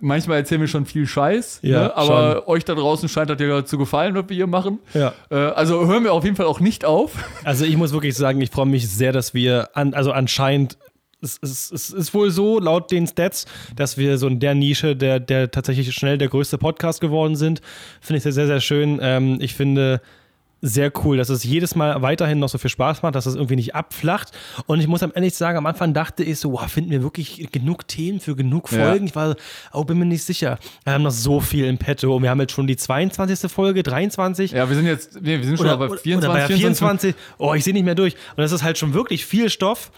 [0.00, 1.96] manchmal erzählen wir schon viel Scheiß, ja, ne?
[1.96, 2.54] aber schon.
[2.54, 4.78] euch da draußen scheint das ja zu gefallen, was wir hier machen.
[4.92, 5.14] Ja.
[5.30, 7.12] Äh, also hören wir auf jeden Fall auch nicht auf.
[7.44, 10.76] Also ich muss wirklich sagen, ich freue mich sehr, dass wir, an, also anscheinend
[11.22, 14.96] es, es, es, ist wohl so, laut den Stats, dass wir so in der Nische,
[14.96, 17.60] der, der tatsächlich schnell der größte Podcast geworden sind.
[18.00, 18.98] Finde ich sehr, sehr, sehr schön.
[19.00, 20.00] Ähm, ich finde
[20.62, 23.56] sehr cool, dass es jedes Mal weiterhin noch so viel Spaß macht, dass es irgendwie
[23.56, 24.32] nicht abflacht.
[24.66, 27.48] Und ich muss am ehrlich sagen, am Anfang dachte ich so, wow, finden wir wirklich
[27.52, 29.04] genug Themen für genug Folgen?
[29.04, 29.10] Ja.
[29.10, 29.36] Ich war,
[29.72, 30.58] oh, bin mir nicht sicher.
[30.84, 33.50] Wir haben noch so viel im Petto und wir haben jetzt schon die 22.
[33.50, 34.52] Folge, 23.
[34.52, 36.30] Ja, wir sind jetzt, nee, wir sind schon oder, bei 24.
[36.30, 37.14] Oder bei 24.
[37.38, 38.14] Oh, ich sehe nicht mehr durch.
[38.14, 39.90] Und das ist halt schon wirklich viel Stoff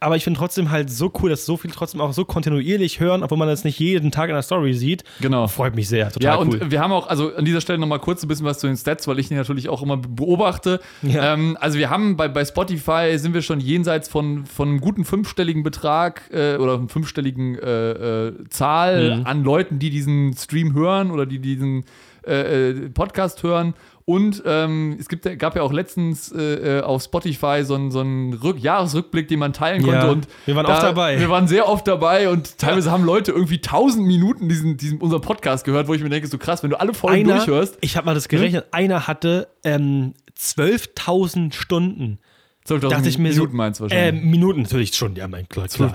[0.00, 3.22] aber ich finde trotzdem halt so cool, dass so viel trotzdem auch so kontinuierlich hören,
[3.22, 5.04] obwohl man das nicht jeden Tag in der Story sieht.
[5.20, 5.46] Genau.
[5.48, 6.10] Freut mich sehr.
[6.10, 8.58] Total ja, und wir haben auch, also an dieser Stelle nochmal kurz ein bisschen was
[8.58, 10.80] zu den Stats, weil ich die natürlich auch immer beobachte.
[11.02, 11.34] Ja.
[11.34, 15.04] Ähm, also wir haben bei, bei Spotify sind wir schon jenseits von, von einem guten
[15.04, 19.26] fünfstelligen Betrag äh, oder einem fünfstelligen äh, äh, Zahl mhm.
[19.26, 21.84] an Leuten, die diesen Stream hören oder die diesen
[22.26, 23.74] äh, äh, Podcast hören.
[24.08, 27.98] Und ähm, es gibt, gab ja auch letztens äh, äh auf Spotify so einen, so
[27.98, 29.98] einen Jahresrückblick, den man teilen konnte.
[29.98, 31.18] Ja, und wir waren da, oft dabei.
[31.18, 32.92] Wir waren sehr oft dabei und teilweise ja.
[32.92, 36.38] haben Leute irgendwie tausend Minuten diesen, diesen unseren Podcast gehört, wo ich mir denke, so
[36.38, 37.78] krass, wenn du alle Folgen einer, durchhörst.
[37.80, 38.70] Ich habe mal das gerechnet, hm?
[38.70, 42.20] einer hatte ähm, 12.000 Stunden.
[42.66, 44.22] 12.000 dachte ich mir Minuten so, meinst du wahrscheinlich.
[44.22, 45.92] Äh, Minuten natürlich schon, ja, mein Gott, klar.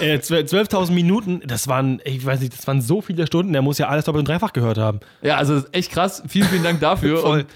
[0.00, 3.78] äh, 12.000 Minuten, das waren, ich weiß nicht, das waren so viele Stunden, der muss
[3.78, 5.00] ja alles doppelt und dreifach gehört haben.
[5.22, 6.22] Ja, also echt krass.
[6.26, 7.18] Vielen, vielen Dank dafür.
[7.22, 7.40] Voll.
[7.40, 7.46] Und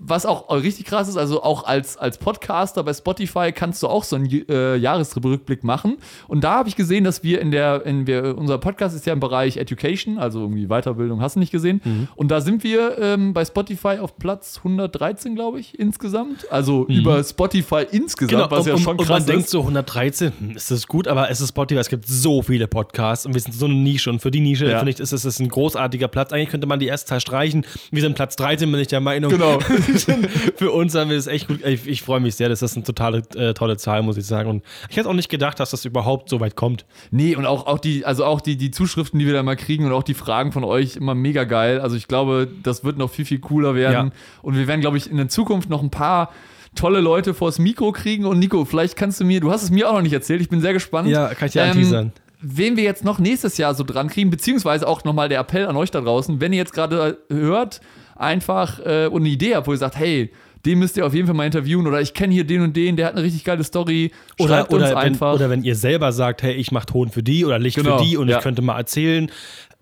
[0.00, 4.02] was auch richtig krass ist, also auch als, als Podcaster bei Spotify kannst du auch
[4.02, 5.98] so einen äh, Jahresrückblick machen.
[6.26, 9.12] Und da habe ich gesehen, dass wir in der, in wir, unser Podcast ist ja
[9.12, 11.80] im Bereich Education, also irgendwie Weiterbildung, hast du nicht gesehen.
[11.84, 12.08] Mhm.
[12.16, 16.50] Und da sind wir ähm, bei Spotify auf Platz 113, glaube ich, insgesamt.
[16.50, 16.96] Also mhm.
[16.96, 19.28] über Spotify insgesamt, genau, was ja und, schon krass und man ist.
[19.28, 22.66] denkt so 113, hm, ist das gut, aber es ist Spotify, es gibt so viele
[22.66, 24.78] Podcasts und wir sind so eine Nische und für die Nische, ja.
[24.78, 26.32] finde ich, ist es ein großartiger Platz.
[26.32, 27.64] Eigentlich könnte man die erste Zahl streichen.
[27.92, 29.30] Wir sind Platz 13, bin ich der Meinung.
[29.30, 29.51] Genau.
[30.56, 31.64] für uns haben wir das echt gut.
[31.64, 34.48] Ich, ich freue mich sehr, das ist eine totale äh, tolle Zahl, muss ich sagen.
[34.48, 36.84] Und ich hätte auch nicht gedacht, dass das überhaupt so weit kommt.
[37.10, 39.84] Nee, und auch, auch die, also auch die, die Zuschriften, die wir da mal kriegen
[39.84, 41.80] und auch die Fragen von euch immer mega geil.
[41.80, 44.08] Also ich glaube, das wird noch viel, viel cooler werden.
[44.08, 44.40] Ja.
[44.42, 46.30] Und wir werden, glaube ich, in der Zukunft noch ein paar
[46.74, 48.24] tolle Leute vors Mikro kriegen.
[48.24, 50.48] Und Nico, vielleicht kannst du mir, du hast es mir auch noch nicht erzählt, ich
[50.48, 51.08] bin sehr gespannt.
[51.08, 52.12] Ja, kann ich dir ähm, anteasern
[52.42, 55.76] wen wir jetzt noch nächstes Jahr so dran kriegen, beziehungsweise auch nochmal der Appell an
[55.76, 57.80] euch da draußen, wenn ihr jetzt gerade hört,
[58.22, 60.30] einfach äh, und eine Idee habt, wo ihr sagt, hey,
[60.64, 62.96] den müsst ihr auf jeden Fall mal interviewen oder ich kenne hier den und den,
[62.96, 64.12] der hat eine richtig geile Story.
[64.40, 65.32] Schreibt oder, oder, uns einfach.
[65.32, 67.98] Wenn, oder wenn ihr selber sagt, hey, ich mache Ton für die oder Licht genau,
[67.98, 68.38] für die und ja.
[68.38, 69.30] ich könnte mal erzählen,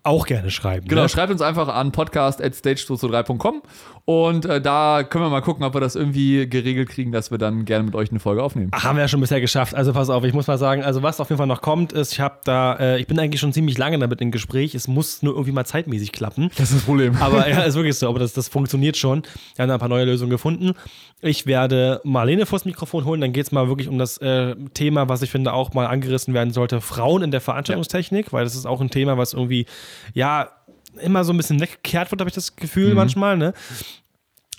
[0.03, 0.87] auch gerne schreiben.
[0.87, 1.09] Genau, ne?
[1.09, 3.61] schreibt uns einfach an podcast.stage223.com
[4.05, 7.37] und äh, da können wir mal gucken, ob wir das irgendwie geregelt kriegen, dass wir
[7.37, 8.71] dann gerne mit euch eine Folge aufnehmen.
[8.71, 9.75] Ach, haben wir ja schon bisher geschafft.
[9.75, 12.13] Also pass auf, ich muss mal sagen, also was auf jeden Fall noch kommt, ist,
[12.13, 14.73] ich habe da, äh, ich bin eigentlich schon ziemlich lange damit im Gespräch.
[14.73, 16.49] Es muss nur irgendwie mal zeitmäßig klappen.
[16.57, 17.17] Das ist das Problem.
[17.21, 19.21] Aber ja, ist wirklich so, aber das, das funktioniert schon.
[19.55, 20.73] Wir haben da ein paar neue Lösungen gefunden.
[21.21, 25.07] Ich werde Marlene vors Mikrofon holen, dann geht es mal wirklich um das äh, Thema,
[25.07, 28.33] was ich finde auch mal angerissen werden sollte, Frauen in der Veranstaltungstechnik, ja.
[28.33, 29.67] weil das ist auch ein Thema, was irgendwie,
[30.13, 30.49] ja,
[31.01, 32.95] immer so ein bisschen weggekehrt wird, habe ich das Gefühl mhm.
[32.95, 33.53] manchmal, ne?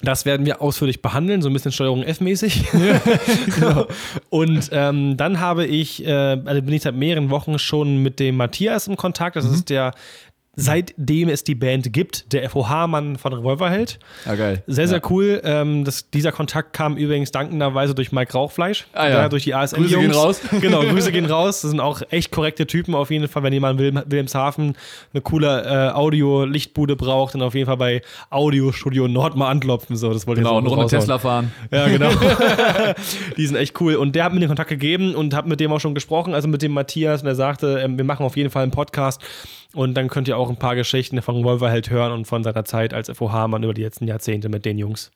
[0.03, 2.65] Das werden wir ausführlich behandeln, so ein bisschen Steuerung F-mäßig.
[2.73, 3.01] Ja,
[3.47, 3.87] genau.
[4.31, 8.37] Und ähm, dann habe ich, äh, also bin ich seit mehreren Wochen schon mit dem
[8.37, 9.37] Matthias in Kontakt.
[9.37, 9.55] Das mhm.
[9.55, 9.93] ist der
[10.55, 13.99] seitdem es die Band gibt, der FOH-Mann von Revolverheld.
[14.27, 14.63] Ja, geil.
[14.67, 15.11] Sehr, sehr ja.
[15.11, 15.41] cool.
[15.45, 19.29] Ähm, das, dieser Kontakt kam übrigens dankenderweise durch Mike Rauchfleisch, ah, ja.
[19.31, 19.77] durch die ASM.
[19.77, 20.41] Grüße gehen raus.
[20.61, 21.63] Genau, Grüße gehen raus.
[21.63, 23.43] Das sind auch echt korrekte Typen auf jeden Fall.
[23.43, 24.77] Wenn jemand in Wilhelmshaven
[25.13, 29.97] eine coole äh, Audio-Lichtbude braucht, dann auf jeden Fall bei Audiostudio Nord mal anklopfen.
[29.97, 31.53] So, das wollte genau, ich jetzt Runde Tesla fahren.
[31.71, 32.11] Ja, genau.
[33.39, 33.95] die sind echt cool.
[33.95, 36.47] Und der hat mir den Kontakt gegeben und hat mit dem auch schon gesprochen, also
[36.47, 37.23] mit dem Matthias.
[37.23, 39.23] Und er sagte, äh, wir machen auf jeden Fall einen Podcast
[39.75, 42.93] Und dann könnt ihr auch ein paar Geschichten von Wolverheld hören und von seiner Zeit
[42.93, 45.11] als FOH-Mann über die letzten Jahrzehnte mit den Jungs.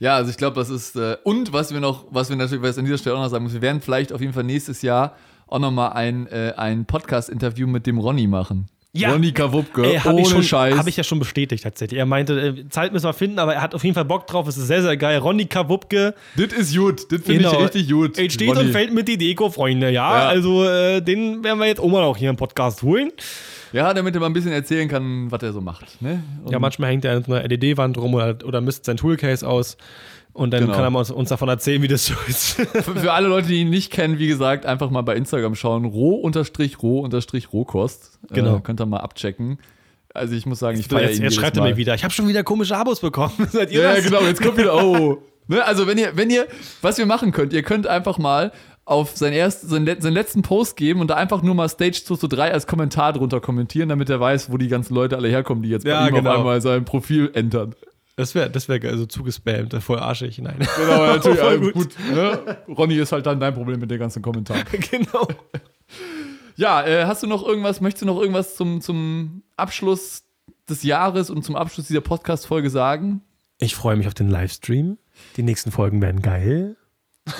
[0.00, 0.96] Ja, also ich glaube, das ist.
[0.96, 3.44] Äh, und was wir noch, was wir natürlich was an dieser Stelle auch noch sagen
[3.44, 7.66] müssen, wir werden vielleicht auf jeden Fall nächstes Jahr auch nochmal ein, äh, ein Podcast-Interview
[7.66, 8.66] mit dem Ronny machen.
[8.96, 9.10] Ja.
[9.12, 10.76] Ronny Kawupke, Ey, hab ohne ich schon, Scheiß.
[10.76, 11.98] Habe ich ja schon bestätigt tatsächlich.
[11.98, 14.46] Er meinte, äh, Zeit müssen wir finden, aber er hat auf jeden Fall Bock drauf.
[14.46, 15.18] Es ist sehr, sehr geil.
[15.18, 16.14] Ronny Kawupke.
[16.36, 17.52] das ist gut, das finde Genau.
[17.54, 18.18] ich richtig gut.
[18.18, 18.60] Es steht Ronny.
[18.66, 19.90] und fällt mit die Deko, Freunde.
[19.90, 20.28] Ja, Ja.
[20.28, 23.10] also äh, den werden wir jetzt auch mal auch hier im Podcast holen.
[23.74, 26.00] Ja, damit er mal ein bisschen erzählen kann, was er so macht.
[26.00, 26.22] Ne?
[26.48, 29.76] Ja, manchmal hängt er an so einer LED-Wand rum oder, oder misst sein Toolcase aus.
[30.32, 30.74] Und dann Genau.
[30.74, 32.54] kann er uns, uns davon erzählen, wie das so ist.
[32.54, 35.84] für, für alle Leute, die ihn nicht kennen, wie gesagt, einfach mal bei Instagram schauen.
[35.84, 38.18] Roh-Roh-Rohkost.
[38.30, 38.56] Genau.
[38.56, 39.58] Äh, könnt ihr mal abchecken.
[40.12, 41.94] Also ich muss sagen, ich feiere jetzt, ihn jetzt schreibt er mir wieder.
[41.94, 43.32] Ich habe schon wieder komische Abos bekommen.
[43.50, 44.04] Seid ihr Ja, das?
[44.04, 45.18] genau, jetzt kommt wieder, oh.
[45.46, 46.46] Ne, also wenn ihr, wenn ihr,
[46.80, 48.52] was ihr machen könnt, ihr könnt einfach mal
[48.86, 52.52] auf seinen, ersten, seinen, seinen letzten Post geben und da einfach nur mal Stage 223
[52.52, 55.84] als Kommentar drunter kommentieren, damit er weiß, wo die ganzen Leute alle herkommen, die jetzt
[55.84, 56.30] bei Ja, ihm genau.
[56.30, 57.74] auf einmal sein Profil entern.
[58.16, 59.74] Das wäre das wär geil, so zugespammt.
[59.82, 60.38] Voll arschig.
[60.38, 60.58] Nein.
[60.76, 61.38] Genau, natürlich.
[61.38, 61.74] Voll also gut.
[61.74, 61.96] gut.
[62.14, 62.58] ne?
[62.68, 64.62] Ronny ist halt dann dein Problem mit den ganzen Kommentaren.
[64.90, 65.26] genau.
[66.56, 70.22] Ja, äh, hast du noch irgendwas, möchtest du noch irgendwas zum, zum Abschluss
[70.68, 73.22] des Jahres und zum Abschluss dieser Podcast-Folge sagen?
[73.58, 74.98] Ich freue mich auf den Livestream.
[75.36, 76.76] Die nächsten Folgen werden geil.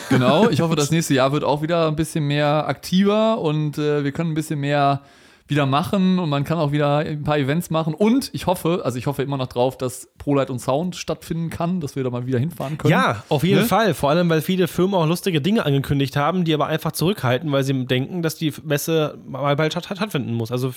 [0.09, 4.03] Genau, ich hoffe, das nächste Jahr wird auch wieder ein bisschen mehr aktiver und äh,
[4.05, 5.03] wir können ein bisschen mehr
[5.47, 7.93] wieder machen und man kann auch wieder ein paar Events machen.
[7.93, 11.81] Und ich hoffe, also ich hoffe immer noch drauf, dass ProLight und Sound stattfinden kann,
[11.81, 12.93] dass wir da mal wieder hinfahren können.
[12.93, 13.67] Ja, auf jeden Ne?
[13.67, 13.93] Fall.
[13.93, 17.63] Vor allem, weil viele Firmen auch lustige Dinge angekündigt haben, die aber einfach zurückhalten, weil
[17.63, 20.51] sie denken, dass die Messe mal bald statt- stattfinden muss.
[20.51, 20.73] Also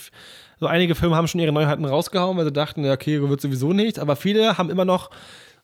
[0.60, 3.72] so einige Firmen haben schon ihre Neuheiten rausgehauen, weil sie dachten, ja, okay, wird sowieso
[3.72, 4.00] nicht.
[4.00, 5.12] Aber viele haben immer noch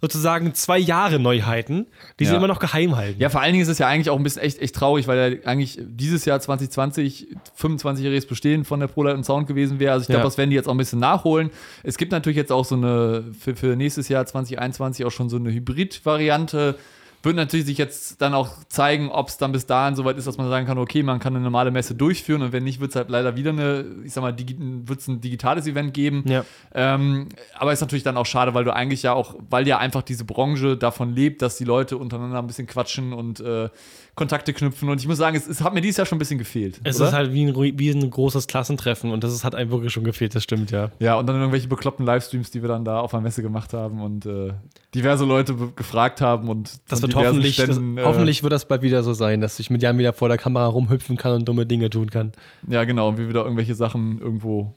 [0.04, 1.88] sozusagen zwei Jahre Neuheiten,
[2.20, 2.38] die sie Ja.
[2.38, 3.22] immer noch geheim halten.
[3.22, 5.18] Ja, vor allen Dingen ist es ja eigentlich auch ein bisschen echt, echt traurig, weil
[5.34, 9.94] ja eigentlich dieses Jahr 2020 25-jähriges Bestehen von der ProLight und Sound gewesen wäre.
[9.94, 10.26] Also ich glaube, Ja.
[10.26, 11.52] das werden die jetzt auch ein bisschen nachholen.
[11.84, 15.38] Es gibt natürlich jetzt auch so eine, für, für nächstes Jahr 2021 auch schon so
[15.38, 16.76] eine Hybrid-Variante.
[17.24, 20.38] Wird natürlich sich jetzt dann auch zeigen, ob es dann bis dahin soweit ist, dass
[20.38, 22.96] man sagen kann, okay, man kann eine normale Messe durchführen und wenn nicht, wird es
[22.98, 26.24] halt leider wieder eine, ich sag mal, wird es ein digitales Event geben.
[26.28, 26.44] Ja.
[26.74, 30.02] Ähm, aber ist natürlich dann auch schade, weil du eigentlich ja auch, weil ja einfach
[30.02, 33.70] diese Branche davon lebt, dass die Leute untereinander ein bisschen quatschen und äh,
[34.16, 34.90] Kontakte knüpfen.
[34.90, 36.80] Und ich muss sagen, es, es hat mir dieses Jahr schon ein bisschen gefehlt.
[36.84, 37.08] Es oder?
[37.08, 40.04] ist halt wie ein, wie ein großes Klassentreffen und das ist, hat einem wirklich schon
[40.04, 40.92] gefehlt, das stimmt, ja.
[41.00, 44.02] ja, und dann irgendwelche bekloppten Livestreams, die wir dann da auf der Messe gemacht haben
[44.02, 44.54] und äh,
[44.94, 48.68] diverse Leute gefragt haben und Das wird diversen hoffentlich, Ständen, das, äh, hoffentlich wird das
[48.68, 51.48] bald wieder so sein, dass ich mit Jan wieder vor der Kamera rumhüpfen kann und
[51.48, 52.32] dumme Dinge tun kann.
[52.68, 54.74] Ja, genau, und wir wieder irgendwelche Sachen irgendwo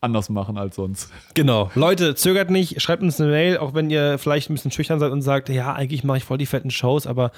[0.00, 1.10] anders machen als sonst.
[1.34, 1.70] Genau.
[1.74, 5.12] Leute, zögert nicht, schreibt uns eine Mail, auch wenn ihr vielleicht ein bisschen schüchtern seid
[5.12, 7.32] und sagt, ja, eigentlich mache ich voll die fetten Shows, aber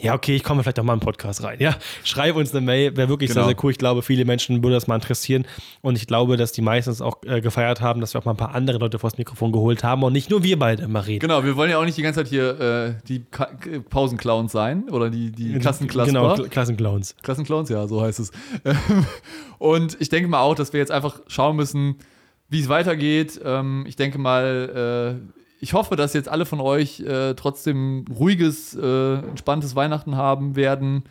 [0.00, 1.58] ja, okay, ich komme vielleicht auch mal in den Podcast rein.
[1.60, 3.42] Ja, schreib uns eine Mail, wäre wirklich Genau.
[3.42, 3.72] sehr, sehr cool.
[3.72, 5.44] Ich glaube, viele Menschen würde das mal interessieren
[5.80, 8.36] und ich glaube, dass die meistens auch äh, gefeiert haben, dass wir auch mal ein
[8.36, 11.20] paar andere Leute vors Mikrofon geholt haben und nicht nur wir beide immer reden.
[11.20, 13.48] Genau, wir wollen ja auch nicht die ganze Zeit hier äh, die Ka
[13.90, 16.12] Pausenclowns sein oder die, die Klassenklasper.
[16.12, 17.16] Genau, Kl- Klassenclowns.
[17.22, 18.30] Klassenclowns, ja, so heißt es.
[19.58, 21.96] Und ich denke mal auch, dass wir jetzt einfach schauen müssen,
[22.48, 23.40] wie es weitergeht.
[23.44, 28.74] Ähm, Ich denke mal, äh, ich hoffe, dass jetzt alle von euch äh, trotzdem ruhiges,
[28.74, 31.04] äh, entspanntes Weihnachten haben werden.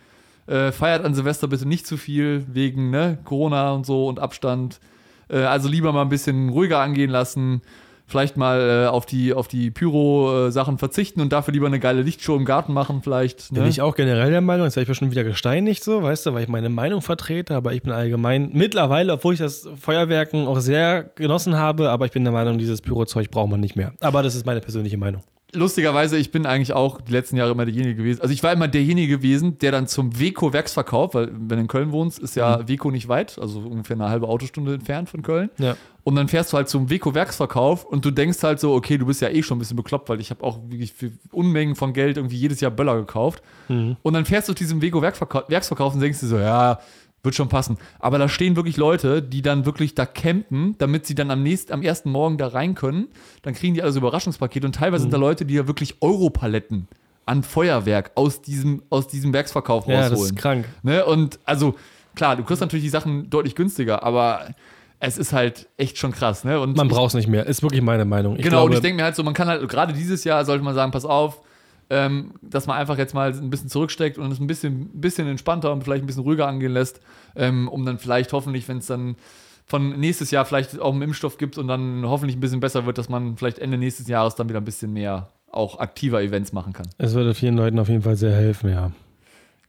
[0.46, 4.80] Äh, Feiert an Silvester bitte nicht zu viel wegen ne, Corona und so und Abstand.
[5.28, 7.60] Äh, Also lieber mal ein bisschen ruhiger angehen lassen.
[8.10, 12.34] Vielleicht mal äh, auf die, auf die Pyro-Sachen verzichten und dafür lieber eine geile Lichtshow
[12.36, 13.52] im Garten machen, vielleicht.
[13.52, 13.68] Bin Ne?
[13.68, 16.42] ich auch generell der Meinung, jetzt werde ich bestimmt wieder gesteinigt, so, weißt du, weil
[16.44, 21.04] ich meine Meinung vertrete, aber ich bin allgemein mittlerweile, obwohl ich das Feuerwerken auch sehr
[21.04, 23.92] genossen habe, aber ich bin der Meinung, dieses Pyrozeug braucht man nicht mehr.
[24.00, 25.22] Aber das ist meine persönliche Meinung.
[25.54, 28.20] Lustigerweise, ich bin eigentlich auch die letzten Jahre immer derjenige gewesen.
[28.20, 31.68] Also ich war immer derjenige gewesen, der dann zum Weco Werksverkauf, weil wenn du in
[31.68, 35.48] Köln wohnst, ist ja Weco nicht weit, also ungefähr eine halbe Autostunde entfernt von Köln.
[35.56, 35.76] Ja.
[36.04, 39.06] Und dann fährst du halt zum Weco Werksverkauf und du denkst halt so, okay, du
[39.06, 41.94] bist ja eh schon ein bisschen bekloppt, weil ich habe auch wirklich für Unmengen von
[41.94, 43.42] Geld irgendwie jedes Jahr Böller gekauft.
[43.68, 46.78] Und dann fährst du zu diesem Weco Werksverkauf, Werksverkauf und denkst dir so, ja,
[47.28, 47.76] wird schon passen.
[48.00, 51.72] Aber da stehen wirklich Leute, die dann wirklich da campen, damit sie dann am nächsten,
[51.72, 53.08] am ersten Morgen da rein können.
[53.42, 56.88] Dann kriegen die also Überraschungspakete und teilweise sind da Leute, die ja wirklich Europaletten
[57.26, 60.18] an Feuerwerk aus diesem, aus diesem Werksverkauf Ja, rausholen.
[60.20, 60.64] das ist krank.
[60.82, 61.04] Ne?
[61.04, 61.74] Und also,
[62.14, 64.54] klar, du kriegst natürlich die Sachen deutlich günstiger, aber
[64.98, 66.44] es ist halt echt schon krass.
[66.44, 66.58] Ne?
[66.58, 68.36] Und Man braucht es nicht mehr, ist wirklich meine Meinung.
[68.36, 70.44] Ich genau, glaube, und ich denke mir halt so, man kann halt, gerade dieses Jahr
[70.44, 71.40] sollte man sagen, pass auf,
[71.90, 75.72] ähm, dass man einfach jetzt mal ein bisschen zurücksteckt und es ein bisschen, bisschen entspannter
[75.72, 77.00] und vielleicht ein bisschen ruhiger angehen lässt,
[77.36, 79.16] ähm, um dann vielleicht hoffentlich, wenn es dann
[79.66, 82.98] von nächstes Jahr vielleicht auch einen Impfstoff gibt und dann hoffentlich ein bisschen besser wird,
[82.98, 86.72] dass man vielleicht Ende nächstes Jahres dann wieder ein bisschen mehr auch aktiver Events machen
[86.72, 86.86] kann.
[86.98, 88.92] es würde vielen Leuten auf jeden Fall sehr helfen, ja.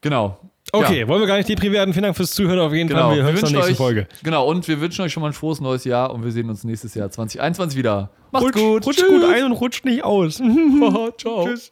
[0.01, 0.37] Genau.
[0.71, 1.07] Okay, Ja.
[1.07, 1.93] wollen wir gar nicht deprimiert werden.
[1.93, 3.07] Vielen Dank fürs Zuhören auf jeden Genau.
[3.07, 3.15] Fall.
[3.17, 4.07] Wir hören uns in der nächsten euch, Folge.
[4.23, 6.63] Genau, und wir wünschen euch schon mal ein frohes neues Jahr und wir sehen uns
[6.63, 8.11] nächstes Jahr 2021 wieder.
[8.31, 8.85] Macht's Rutsch, gut.
[8.85, 10.41] rutscht gut ein und rutscht nicht aus.
[11.17, 11.45] Ciao.
[11.47, 11.71] Tschüss.